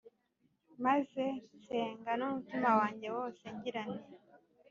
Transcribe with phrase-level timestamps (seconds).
[0.85, 1.23] maze
[1.57, 4.01] nsenga n’umutima wanjye wose, ngira nti